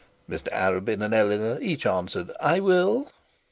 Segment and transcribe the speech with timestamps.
[0.27, 3.11] Mr Arabin and Eleanor each answered, 'I will'.